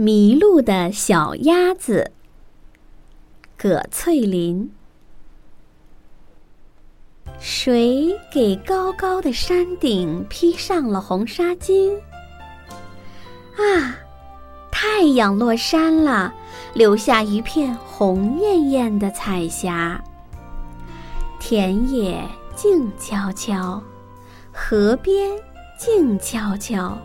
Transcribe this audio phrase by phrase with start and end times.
[0.00, 2.12] 迷路的小鸭子，
[3.56, 4.70] 葛翠林。
[7.40, 11.98] 谁给高高的山顶披上了红纱巾？
[13.56, 13.98] 啊，
[14.70, 16.32] 太阳落山了，
[16.74, 20.00] 留下一片红艳艳的彩霞。
[21.40, 22.24] 田野
[22.54, 23.82] 静悄悄，
[24.52, 25.36] 河边
[25.76, 26.96] 静悄悄。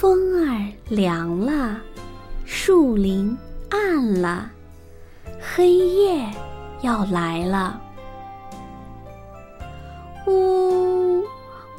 [0.00, 1.76] 风儿凉了，
[2.44, 3.36] 树林
[3.68, 4.48] 暗了，
[5.40, 6.24] 黑夜
[6.82, 7.80] 要来了。
[10.28, 11.24] 呜，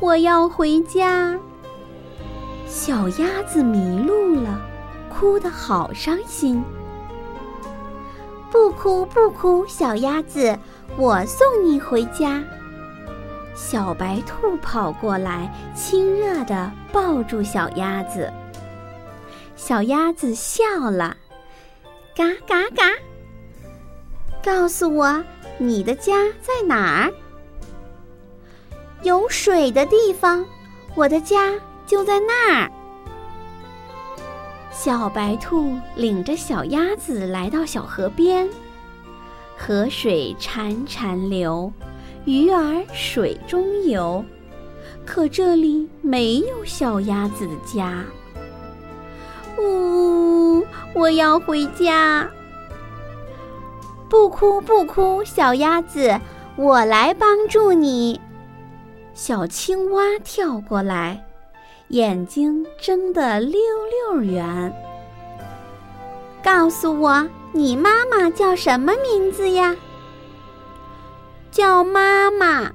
[0.00, 1.38] 我要回家。
[2.66, 4.60] 小鸭子迷路了，
[5.08, 6.60] 哭得好伤心。
[8.50, 10.58] 不哭不哭，小鸭子，
[10.96, 12.42] 我送你回家。
[13.60, 18.32] 小白兔跑过来，亲热地抱住小鸭子。
[19.56, 20.62] 小鸭子笑
[20.92, 21.16] 了，
[22.14, 22.84] 嘎嘎嘎。
[24.44, 25.24] 告诉我，
[25.58, 27.12] 你的家在哪儿？
[29.02, 30.46] 有水的地方，
[30.94, 31.52] 我的家
[31.84, 32.70] 就在那儿。
[34.70, 38.48] 小白兔领着小鸭子来到小河边，
[39.56, 41.70] 河水潺潺流。
[42.28, 44.22] 鱼儿水中游，
[45.06, 48.04] 可这里没有小鸭子的家。
[49.58, 50.62] 呜，
[50.92, 52.28] 我要回家！
[54.10, 56.20] 不哭不哭，小鸭子，
[56.56, 58.20] 我来帮助你。
[59.14, 61.24] 小青蛙跳过来，
[61.88, 63.58] 眼睛睁得溜
[64.12, 64.70] 溜圆。
[66.44, 69.74] 告诉我，你妈妈叫什么名字呀？
[71.50, 72.72] 叫妈妈。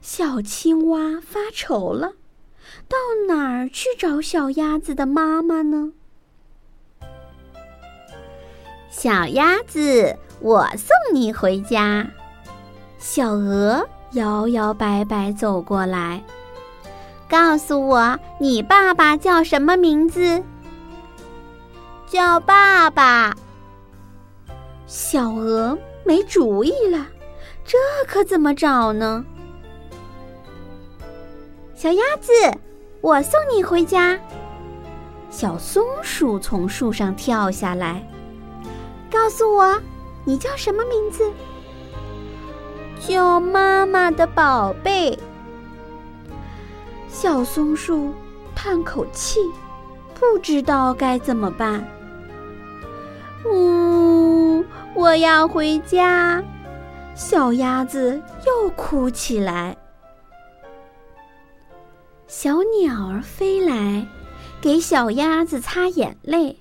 [0.00, 2.12] 小青蛙发愁了，
[2.88, 5.92] 到哪儿去找小鸭子的妈妈呢？
[8.90, 12.06] 小鸭子，我送你回家。
[12.98, 16.22] 小鹅摇摇摆摆走过来，
[17.28, 20.42] 告诉我，你爸爸叫什么名字？
[22.06, 23.34] 叫爸爸。
[24.86, 27.06] 小鹅没主意了。
[27.64, 29.24] 这可怎么找呢？
[31.74, 32.32] 小鸭子，
[33.00, 34.18] 我送你回家。
[35.30, 38.06] 小松鼠从树上跳下来，
[39.10, 39.80] 告诉我，
[40.24, 41.30] 你叫什么名字？
[43.00, 45.18] 叫妈妈的宝贝。
[47.08, 48.14] 小松鼠
[48.54, 49.40] 叹口气，
[50.18, 51.84] 不知道该怎么办。
[53.44, 54.64] 呜，
[54.94, 56.42] 我要回家。
[57.14, 59.76] 小鸭子又哭起来。
[62.26, 64.06] 小鸟儿飞来，
[64.60, 66.58] 给小鸭子擦眼泪。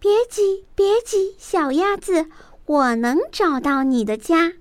[0.00, 2.26] 别急，别急，小鸭子，
[2.66, 4.52] 我能找到你的家。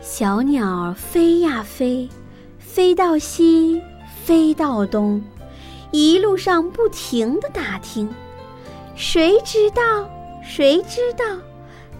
[0.00, 2.08] 小鸟儿飞呀飞，
[2.58, 3.82] 飞到西，
[4.24, 5.20] 飞到东，
[5.90, 8.08] 一路上不停的打听。
[8.94, 10.08] 谁知道？
[10.44, 11.24] 谁知道？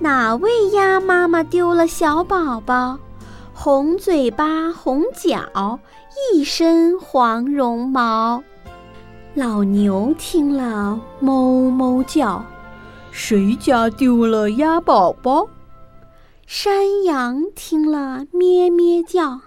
[0.01, 2.99] 哪位鸭妈妈丢了小宝宝？
[3.53, 5.79] 红嘴巴，红脚，
[6.33, 8.43] 一身黄绒毛。
[9.35, 12.45] 老牛听了，哞哞叫
[13.13, 15.49] ：“谁家丢了鸭宝宝？”
[16.47, 19.41] 山羊听了，咩咩叫：“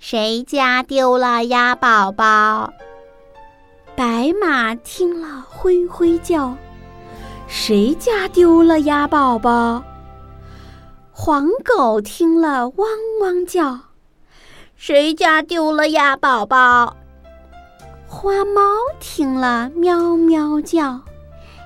[0.00, 2.72] 谁家丢了鸭宝宝？”
[3.94, 6.56] 白马听了，灰灰叫。
[7.46, 9.82] 谁家丢了鸭宝宝？
[11.12, 12.88] 黄狗听了汪
[13.20, 13.78] 汪叫。
[14.76, 16.96] 谁家丢了鸭宝宝？
[18.06, 18.60] 花猫
[18.98, 21.00] 听了喵喵叫。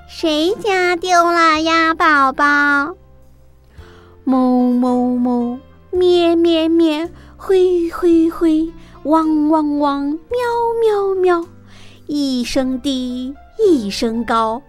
[0.08, 2.94] 谁家丢了鸭宝宝？
[4.24, 5.58] 哞哞哞，
[5.90, 8.70] 咩咩咩，灰灰灰，
[9.04, 10.38] 汪汪汪，喵
[10.80, 11.44] 喵喵，
[12.06, 14.60] 一声低，一声高。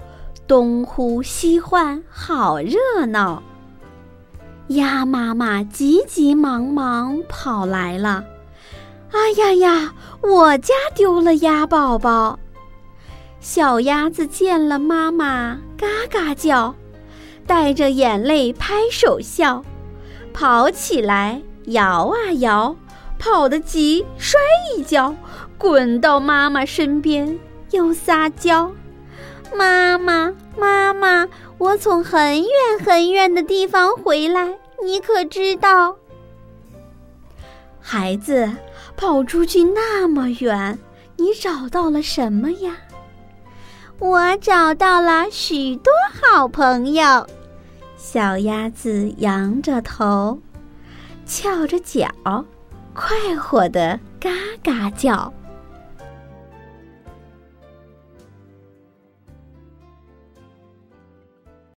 [0.50, 3.44] 东呼西唤，好热闹！
[4.70, 8.26] 鸭妈妈急急忙忙跑来了。
[9.12, 9.94] 哎呀呀，
[10.24, 12.40] 我家丢了鸭宝宝！
[13.40, 16.74] 小鸭子见了妈妈，嘎嘎叫，
[17.46, 19.64] 带着眼泪拍手笑，
[20.34, 22.76] 跑起来摇啊摇，
[23.20, 24.40] 跑得急摔
[24.76, 25.14] 一跤，
[25.60, 27.38] 滚到妈妈身边
[27.70, 28.72] 又撒娇。
[29.56, 32.50] 妈妈，妈妈，我从很远
[32.86, 34.48] 很远的地方回来，
[34.84, 35.96] 你可知道？
[37.80, 38.50] 孩子，
[38.96, 40.78] 跑出去那么远，
[41.18, 42.78] 你找到了什么呀？
[43.98, 45.92] 我找到了许多
[46.22, 47.28] 好朋友。
[47.98, 50.40] 小鸭子仰着头，
[51.26, 52.08] 翘着脚，
[52.94, 54.30] 快活的嘎
[54.64, 55.34] 嘎叫。